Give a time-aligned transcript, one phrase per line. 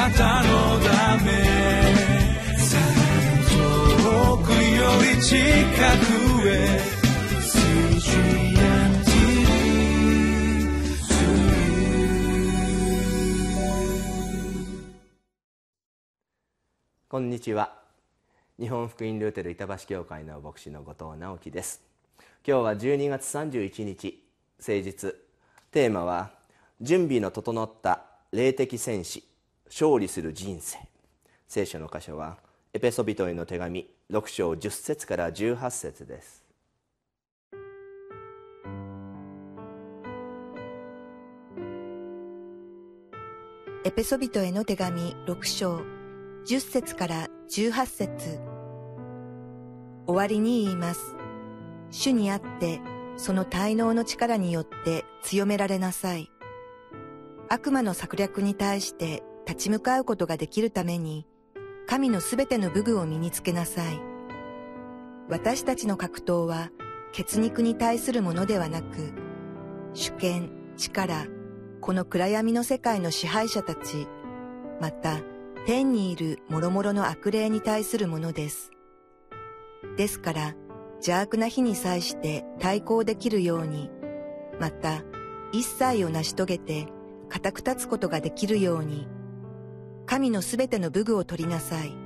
[0.00, 1.30] なたのため
[3.50, 6.80] 遠くより近くへ
[17.06, 17.74] こんにちは。
[18.58, 21.82] 日本福音ルーテル板橋教会の牧師の後藤直樹です。
[22.46, 24.24] 今日は12月31日。
[24.58, 25.14] 誠実。
[25.70, 26.30] テーマは
[26.80, 29.29] 準備の整った霊的戦士。
[29.70, 30.78] 勝利する人生
[31.48, 32.38] 聖書の箇所は
[32.72, 36.44] エペソビトへの手紙6章10節から18節です
[43.84, 45.80] エペソビトへの手紙6章
[46.46, 48.40] 10節から18節
[50.06, 51.14] 終わりに言います。
[51.90, 52.80] 主にあって、
[53.16, 56.30] その滞納の力によって強められなさい。
[57.48, 61.26] 悪魔の策略に対して立ち向かうことができるために、
[61.88, 64.00] 神のすべての武具を身につけなさい。
[65.28, 66.70] 私たちの格闘は、
[67.10, 69.12] 血肉に対するものではなく、
[69.92, 71.26] 主権、力、
[71.80, 74.06] この暗闇の世界の支配者たち、
[74.80, 75.18] また
[75.66, 78.70] 天にいる諸々の悪霊に対するものです。
[79.96, 80.54] ですから、
[80.98, 83.90] 邪悪な日に際して対抗できるように、
[84.60, 85.02] また、
[85.50, 86.86] 一切を成し遂げて、
[87.28, 89.08] 固く立つことができるように、
[90.10, 91.96] 神のすべての武具を取りなさい。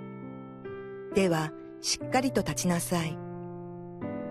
[1.15, 3.17] では、しっかりと立ちなさい。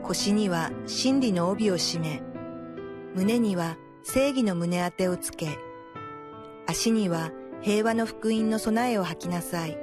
[0.03, 2.21] 腰には真理の帯を締め、
[3.15, 5.57] 胸には正義の胸当てをつけ、
[6.67, 9.75] 足には平和の福音の備えを吐きなさい。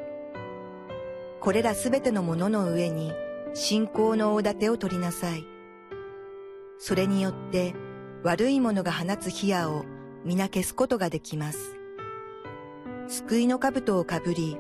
[1.40, 3.12] これらすべてのものの上に
[3.54, 5.44] 信仰の大盾を取りなさい。
[6.78, 7.74] それによって
[8.22, 9.84] 悪いものが放つ火矢を
[10.24, 11.79] 皆消すことができます。
[13.10, 14.56] 救いの兜をかぶり、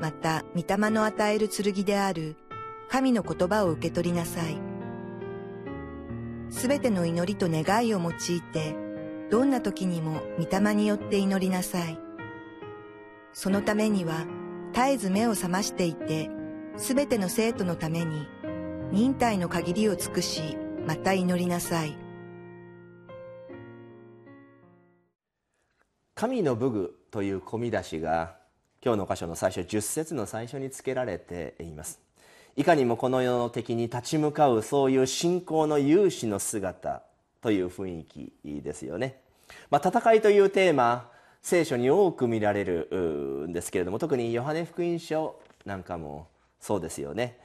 [0.00, 2.34] また御霊の与える剣である
[2.88, 4.58] 神の言葉を受け取りなさい。
[6.48, 8.74] すべての祈りと願いを用いて、
[9.30, 11.98] どんな時にも御霊によって祈りなさい。
[13.34, 14.24] そのためには
[14.72, 16.30] 絶えず目を覚ましていて、
[16.78, 18.26] すべての生徒のために
[18.92, 20.56] 忍耐の限りを尽くし、
[20.86, 21.98] また祈りなさい。
[26.20, 28.34] 神の武具という込み出しが
[28.84, 31.98] 今日の箇所の最初10節の最初につけられています。
[32.56, 37.04] いかにもこの世の敵に立ち向かうそういう信仰の勇士の姿
[37.40, 39.22] という雰囲気ですよね、
[39.70, 41.08] まあ、戦いというテーマ
[41.40, 46.28] 聖書に多く見られるんですけれども特にヨハネ福音書なんかも
[46.60, 47.38] そうですよね。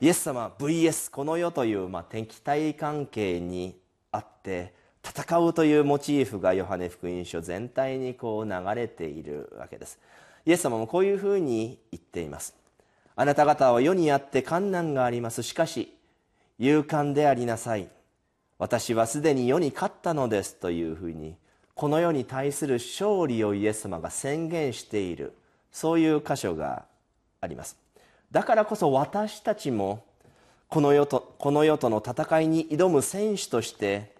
[0.00, 3.76] イエス様 VS この世という、まあ、敵対関係に
[4.12, 9.98] あって戦うというモチーフがヨハネ福音書全体にこう流れているわけです。
[10.46, 12.54] イエス様もこういうふうに言っています
[13.14, 15.42] あなた方は世にあって困難があります。
[15.42, 15.94] しかし
[16.58, 17.88] 勇敢でありなさい。
[18.58, 20.54] 私はすでに世に勝ったのです。
[20.56, 21.36] というふうに
[21.74, 25.34] この世に対する勝利をイエス様が宣言している。
[25.72, 26.84] そういう箇所が
[27.40, 27.76] あります。
[28.30, 30.04] だからこそ私たちも
[30.68, 34.12] この世とこの世との戦いに挑む選手として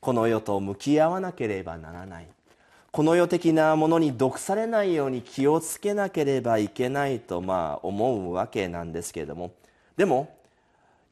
[0.00, 2.28] この世と向き合わなければならない。
[2.90, 9.52] この世的なものに毒されないように気をつけなければいけないとまあ思うわけなんですけれども。
[9.96, 10.34] でも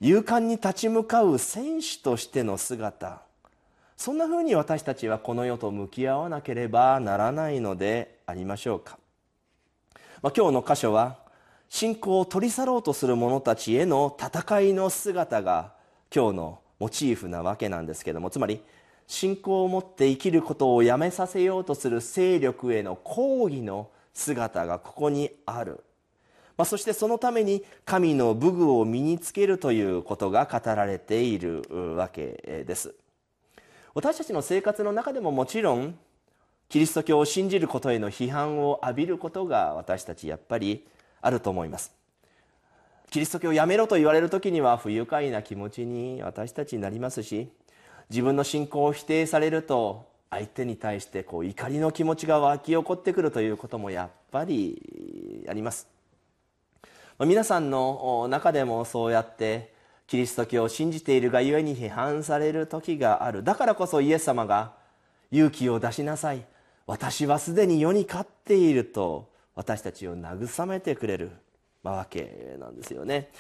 [0.01, 3.23] 勇敢に立ち向かう選手としての姿。
[3.97, 8.97] そんなふうに私たちはこの世と向き合わなければならないのでありましょうか、
[10.23, 11.19] まあ、今日の箇所は
[11.69, 15.73] 信仰を取り去ろうとする者たちへの戦いの姿が
[16.15, 18.31] 今日のモチーフなわけなんですけども。
[18.31, 18.63] つまり
[19.09, 25.83] 信仰を持って生きることをやめさせようとする勢力への抗議の姿がここにある、
[26.59, 31.63] まあ、そしてそのために神の武具を身につけるということが語られている
[31.97, 32.95] わけです。
[33.95, 35.99] 私たちの生活の中でももちろん
[36.69, 40.87] キリスト教を信じることへの批判を浴びることが私たちやっぱり
[41.23, 41.93] あると思います。
[43.11, 47.51] キリスト教をやめろと言われる時には不愉快な気持ちに私たちになりますし
[48.11, 55.89] 自分の信仰を否定されると相手に対してこう怒りの気持ちが湧き起こってくるということもやっぱりあります。
[57.21, 59.73] 皆さんの中でもそうやって
[60.07, 63.43] キリスト教を信じているがゆえに批判される時がある。
[63.43, 64.73] だからこそイエス様が
[65.31, 66.45] 勇気を出しなさい。
[66.87, 71.33] 私はすでに世に勝っていると私たちを慰めてくれる
[71.83, 73.31] わけなんですよね。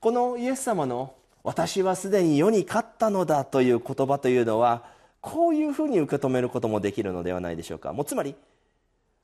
[0.00, 1.14] このイエス様の
[1.46, 4.82] 私はすでに世に勝ったのだという言葉というのは
[5.20, 7.92] こういうふうに受け止めることもできるのではないでしょうか。
[7.92, 8.34] もうつまり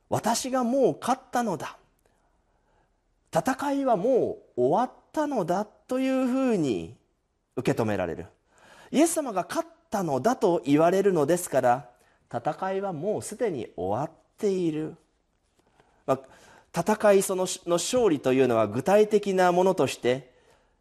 [0.07, 1.75] 私がもう勝ったのだ。
[3.35, 6.95] 戦いはもう終わったのだというふうに
[7.57, 8.27] 受け止められる。
[8.89, 11.89] イエス様が勝ったのだと言われるのですから
[12.33, 14.95] 戦いはもうすでに終わっている、
[16.05, 20.32] まあ、戦いそのの勝利というのは具体的なものとして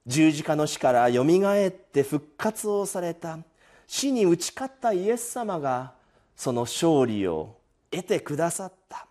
[0.07, 3.39] 十字架の死からよみがえって復活をされた。
[3.87, 5.93] 死に打ち勝ったイエス様が
[6.35, 7.57] その勝利を
[7.91, 9.07] 得てくださった。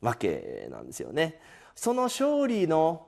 [0.00, 1.40] わけなんですよね。
[1.74, 3.06] その勝利の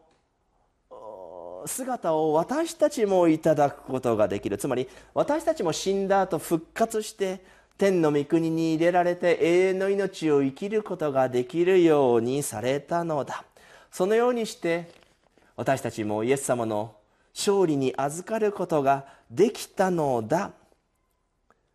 [1.65, 4.59] 姿を私たちもいただくことができる。
[4.59, 7.45] つまり私たちも死んだ後復活して
[7.79, 13.45] 天の御国に入れられて永遠の命を生きることができるようにされたのだ。
[13.91, 15.02] そのようにして
[15.63, 16.97] 私たちもイエス様の
[17.33, 20.51] 勝利に預かることができたのだ。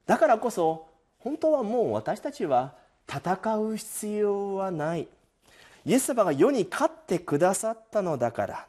[0.06, 0.88] だからこそ
[1.20, 2.74] 本当はもう私たちは
[3.10, 5.08] 戦う必要はない。
[5.86, 8.66] イエス様が世に勝ってくださったのだから。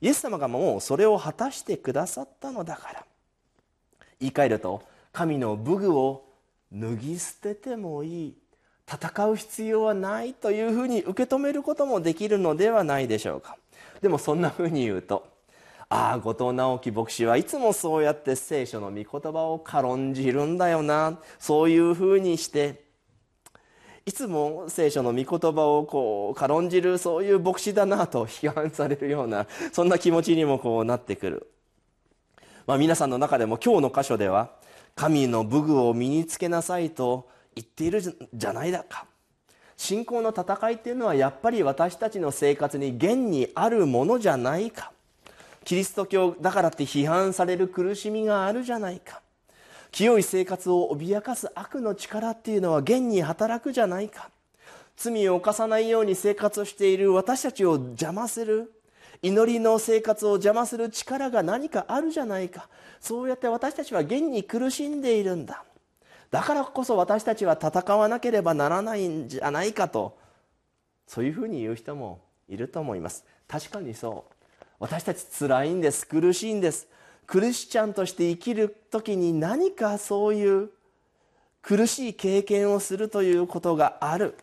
[0.00, 3.04] イエス様がもうそれを果たしてくださったのだから。
[4.18, 4.82] 言い換えると
[5.12, 6.24] 神の武具を
[6.72, 8.34] 脱ぎ捨ててもいい。
[8.90, 13.56] 戦う必要はないというふうに受け止めることもできるのではないでしょうか。
[14.00, 15.26] でもそんなふうに言うと
[15.90, 21.18] ああ後藤直樹牧師はいつもそうやって聖書の御言葉を軽んじるんだよな。
[21.38, 22.84] そういうふうにして
[24.04, 31.50] いつも聖書の御言葉をこう軽んじるそういう牧師だなと批判されるようなそんな気持ちにもこうなってくる、
[32.66, 34.52] まあ、皆さんの中でも今日の箇所では
[34.94, 39.07] 神の武具を身につけなさいと言っているじゃないだか。
[39.78, 44.90] 信仰の戦いっていうのはやっぱり私たちの生活に現にあるものじゃないか。
[45.64, 49.22] キリスト教だからって批判される苦しみがあるじゃないか。
[49.92, 54.30] 清い生活を脅かす悪の力っていうのは現に働くじゃないか。
[54.96, 58.72] 罪を犯さないように生活をしている私たちを邪魔する。
[59.22, 62.68] 祈りの生活を邪魔する力が何かあるじゃないか。
[63.00, 65.62] そうやって私たちは現に苦しんでいるんだ。
[66.30, 70.18] だからこそ私たちは戦わなければならないんじゃないかと
[71.06, 73.24] そういうふうに言う人もいると思います。
[73.46, 74.34] 確かにそう。
[74.78, 76.06] 私たち辛いんです。
[76.06, 76.86] 苦しいんです。
[77.26, 80.70] クリスチャンとして生きる時に何かそういう
[81.62, 84.34] 苦しい経験をするということがある。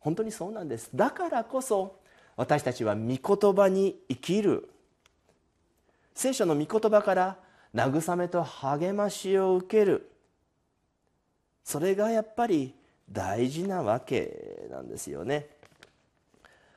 [0.00, 0.90] 本当にそうなんです。
[0.94, 2.00] だからこそ
[2.36, 4.68] 私たちは御言葉に生きる。
[6.14, 7.36] 聖書の御言葉から
[7.74, 10.10] 慰めと励ましを受ける。
[11.68, 12.72] それがやっぱり
[13.12, 15.48] 大事なわけなんですよね。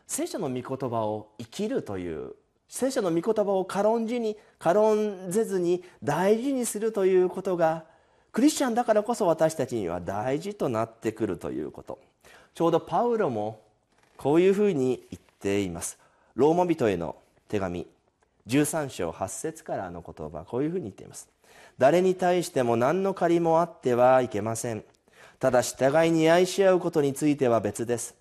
[0.05, 2.33] 聖書の御言葉を生きるという
[2.67, 7.85] 聖書の御言葉を軽んじに軽んぜずに大事にするということが
[8.33, 11.97] クリスチャンだからこそ私たちには大事となってくるということ。
[12.53, 13.61] ちょうどパウロも
[14.17, 15.97] こういうふうに言っています。
[16.35, 17.15] ローマ人への
[17.47, 17.87] 手紙
[18.45, 21.29] 13章8節からの言葉こういうふうに言っています。
[21.81, 24.83] 誰に対しても何の借りもあってはいけません。
[25.39, 28.13] ただし互いに愛し合うことについては別です。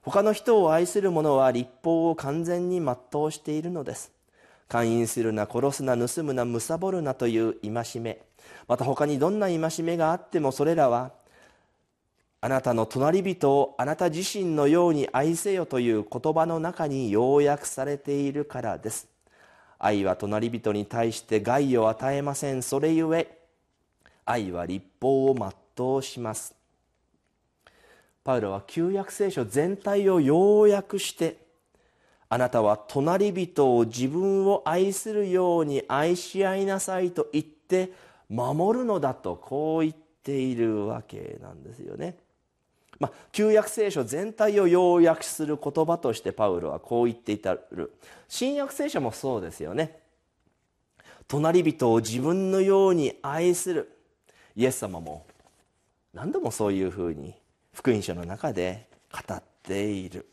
[0.00, 4.12] 他の人を愛する者は立法を完全に全うしているのです。
[4.66, 8.22] 勧誘するな殺すな盗むな貪るなという戒め。
[8.66, 11.12] また他にどんな戒めがあってもそれらは
[12.40, 19.11] あなたの隣人をあなた自身のように愛せよという言葉の中に要約されているからです。
[19.84, 23.36] 愛は隣人に対して害を与えませんそれゆえ
[24.24, 26.54] 愛は立法を全うします
[28.22, 31.36] パウロは旧約聖書全体を要約して
[32.28, 37.92] あなたは隣人を自分を愛するように愛し合いなさいと言って
[38.28, 42.21] 守るのだとこう言っているわけなんですよね。
[42.98, 47.92] まあ、旧約聖書全体を要約する言葉としてパウロはこう言っていたる。
[48.28, 49.98] 新約聖書もそうですよね。
[51.26, 53.90] 隣人を自分のように愛する。
[54.54, 55.26] イエス様も
[56.12, 57.34] 何度もそういうふうに
[57.72, 60.26] 福音書の中で語っている。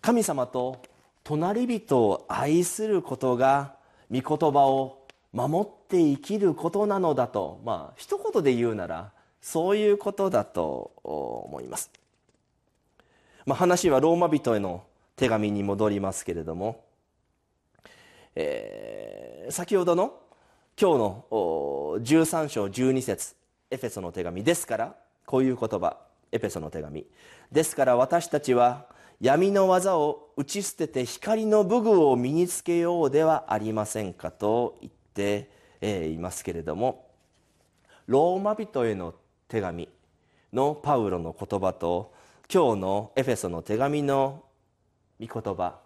[0.00, 0.82] 神様と
[1.24, 3.74] 隣人を愛することが
[4.10, 7.60] 御言葉を守って生きることなのだと。
[7.64, 9.12] まあ一言で言うなら
[9.46, 11.92] そういうことだと思います、
[13.46, 14.82] まあ、話はローマ人への
[15.14, 16.84] 手紙に戻りますけれども、
[18.34, 20.18] えー、先ほどの
[20.76, 23.36] 今日の13章12節
[23.70, 25.96] エフェソの手紙ですからこういう言葉
[26.32, 27.06] エペソの手紙。
[27.52, 28.86] ですから私たちは
[29.20, 35.48] 闇の技を打ち捨てて光の武具を身につけようではありませんかと言って
[36.10, 37.06] いますけれども
[38.08, 39.14] ローマ人への
[39.48, 39.88] 手紙
[40.52, 42.12] のパウロの言葉と
[42.52, 44.42] 今日のエフェソの手紙の
[45.24, 45.76] 御言葉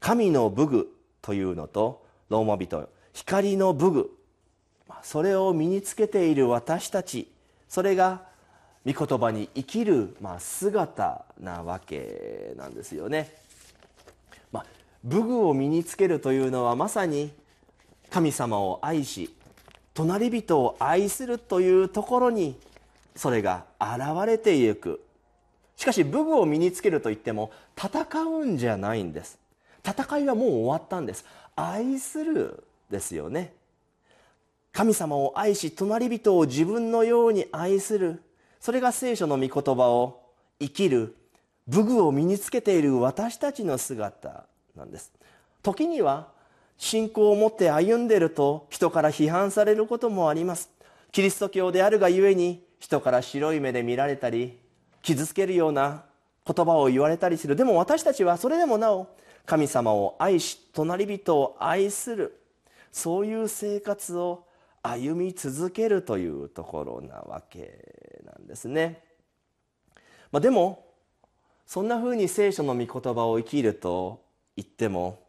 [0.00, 4.10] 神の武具というのとローマ人光の武具
[5.02, 7.30] それを身につけている私たち
[7.68, 8.22] それが
[8.86, 13.34] 御言葉に生きる、まあ、姿なわけなんですよね。
[14.52, 14.66] まあ、
[15.02, 17.32] 武具を身につけるというのはまさに
[18.10, 19.34] 神様を愛し
[19.94, 22.58] 隣人を愛するというところに
[23.16, 25.00] それが現れていく。
[25.76, 29.38] しかし武具を身につけるといっても戦うんじゃないんです。
[29.84, 31.24] 戦いはもう終わったんです。
[31.56, 33.52] 愛するですよね。
[34.72, 38.22] 神様を愛し隣人を自分のように愛する。
[38.60, 40.22] それが聖書の御言葉を
[40.58, 41.14] 生きる
[41.68, 45.12] 武具を身につけている私たちの姿なんです。
[45.62, 46.28] 時には
[46.76, 50.70] 信仰を持って歩んでいると人から批判されることもあります。
[51.12, 54.58] キリスト教であるがゆえに人から白い目で見られたり
[55.02, 56.04] 傷つけるような
[56.46, 59.08] 言葉を言われたりするでも私たちはそれでもなお
[59.46, 62.40] 神様を愛し隣人を愛する
[62.92, 64.46] そういう生活を
[64.82, 69.02] 歩み続けるというところなわけなんですね。
[70.30, 70.84] まあ、でも
[71.66, 74.22] そんなふうに聖書の御言葉を生きると
[74.56, 75.22] 言っても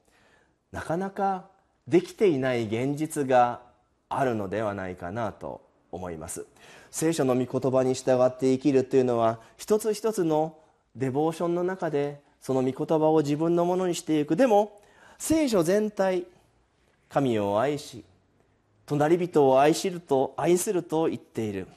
[0.71, 1.45] なかなか
[1.87, 3.61] できていない現実が
[4.09, 5.64] あるのではないかなと
[5.95, 6.45] 思います。
[6.91, 10.57] 聖書の御言葉に従って生きるというのは一つ一つの
[10.95, 14.35] デボーションの中でその御言葉を自分のものにしていく。
[14.35, 14.79] でも
[15.17, 16.25] 聖書全体
[17.09, 18.03] 神を愛し
[18.85, 21.67] 隣人を愛すると愛すると言っている。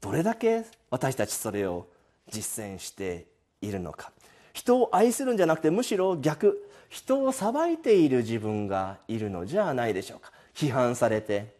[0.00, 1.86] どれだけ私たちそれを
[2.30, 3.26] 実践して
[3.60, 4.12] いるのか。
[4.52, 10.32] 人を愛するんじゃなくてむしろ逆人を裁いている自分がいるのじゃないでしょうか。
[10.54, 11.54] 批判されて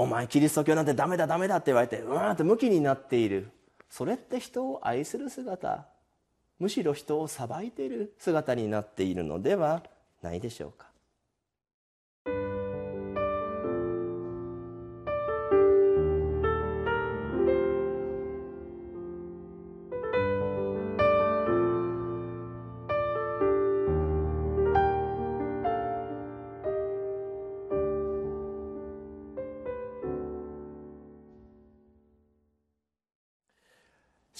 [0.00, 3.50] お前キリスト教なんてダメだダメだ」って言われてうわーってムキになっている。
[3.90, 5.88] それって人を愛する姿
[6.58, 9.82] むしろ人を裁いている姿になっているのでは
[10.22, 10.89] ないでしょうか。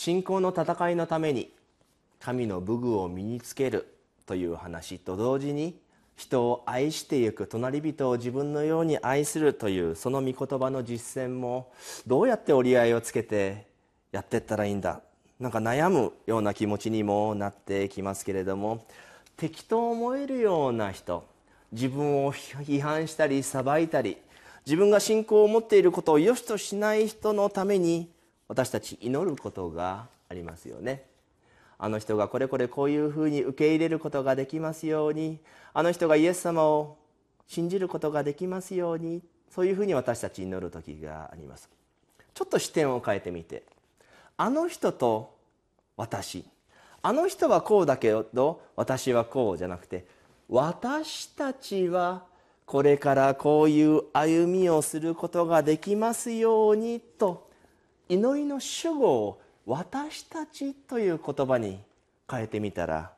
[0.02, 1.50] 信仰の戦いのために
[2.20, 3.86] 神の武具を身につける
[4.24, 5.78] という話と同時に
[6.16, 11.70] 人を愛していく隣人を自分のように愛するというその御言葉の実践も
[12.06, 13.66] どうやって折り合いをつけて
[14.10, 15.02] やってったらいいんだ？
[15.38, 18.86] なんか悩むような気持ちにもなってきますけれども
[19.36, 21.26] 敵と思えるような人
[21.72, 24.16] 自分を批判したり裁いたり
[24.64, 28.08] 自分が信仰を持っていることを良しとしない人のために
[28.50, 31.04] 私たち祈ることがありますよね。
[31.78, 35.38] あの人がこれこれこういうふうに受け入れることができますように。
[35.72, 36.96] あの人がイエス様を
[37.46, 39.22] 信じることができますように。
[39.50, 41.70] そういうふうに私たち祈る時があります。
[42.34, 43.62] ちょっと視点を変えてみて。
[44.36, 45.32] あの人と
[45.96, 46.44] 私。
[47.02, 50.06] あの人はこうだけど私はこうじゃなくて
[50.48, 52.24] 私たちは
[52.66, 57.48] これからこういう歩みをすることができますようにと
[58.10, 61.78] 祈りの主語を私たちという言葉に
[62.28, 63.12] 変えてみたら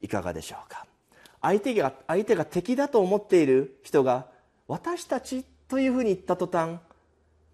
[0.00, 0.86] いかがでしょうか。
[1.42, 4.26] 相手が相手が敵だと思っている人が
[4.68, 6.78] 私たちというふうに言った途端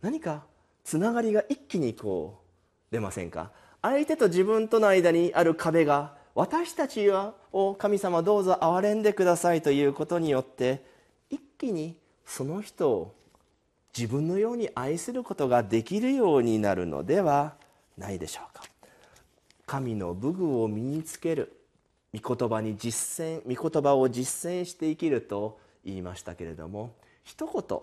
[0.02, 0.42] 何か
[0.84, 2.42] つながりが一気にこ
[2.90, 3.52] う出ませんか？
[3.80, 10.84] 相手と自分との間にある壁が私たちを神様どうぞ憐れんでくださいということによって
[11.30, 11.96] 一気に
[12.26, 13.14] その人を
[13.96, 17.54] 自分のように愛することができるようになるのでは
[17.99, 18.64] ないでしょうか。
[19.66, 21.62] 神の武具を身につける
[22.14, 26.94] 御言葉に実践御言葉を実践して生きると言いましたけれども
[27.25, 27.78] 一言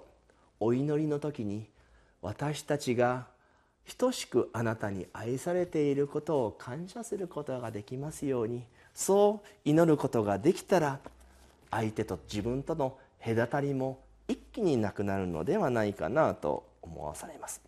[0.60, 1.68] お祈りの時に
[2.22, 3.28] 私たちが
[3.98, 8.64] 等しくあなたに愛されていることを感謝することができますように
[8.94, 11.00] そう祈ることができたら
[11.72, 14.00] 相手と自分との隔たりも
[14.30, 17.62] 一気になくなるのではないかなと思わされます。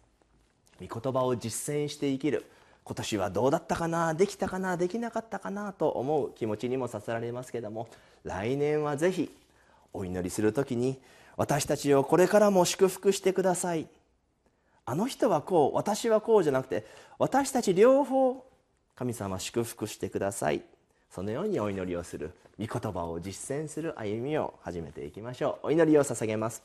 [0.80, 2.46] 御言葉を実践して生きる
[2.84, 7.88] 今年はどうだったかなできたかなできなかったかなと思う気持ちにもさせられますけども
[8.24, 9.36] 来年はぜひ
[9.94, 11.00] お祈りする時に
[11.38, 13.88] 私たちをこれからも祝福してください。
[14.86, 16.86] あの人はこう私はこうじゃなくて
[17.20, 18.46] 私たち両方
[18.96, 20.62] 神様祝福してください。
[21.14, 25.68] そのようにお祈りをする御言葉を実践する歩みを始めていきましょう。
[25.68, 26.64] お祈りを捧げます。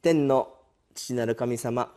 [0.00, 0.48] 天の
[0.94, 1.92] 父なる神様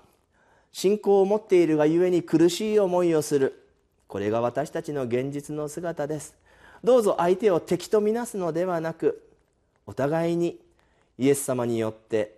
[0.74, 3.70] 信仰を持っているがゆえに苦しい思いをする。
[4.08, 6.36] これが私たちの現実の姿です。
[6.84, 9.26] どうぞ相手を敵とみなすのではなく
[9.86, 10.60] お互いに
[11.18, 12.38] イエス様によって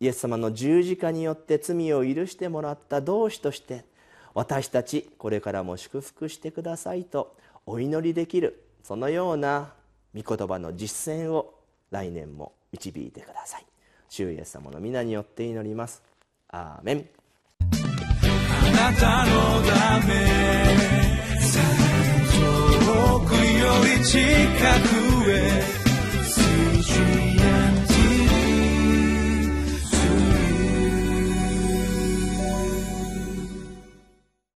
[0.00, 3.84] イエス様の十字架によって罪を許してもらった同志として
[4.34, 9.72] 私たちこれからも祝福してくださいとお祈りできるそのような
[10.14, 11.54] 御言葉の実践を
[11.90, 13.66] 来年も導いてください。
[14.08, 16.02] 主イエス様の皆によって祈ります。
[16.48, 17.08] アーメン。
[17.62, 19.32] あなたの
[19.68, 20.14] ため
[22.32, 23.38] 遠くよ
[23.98, 24.18] り近
[25.24, 25.80] くへ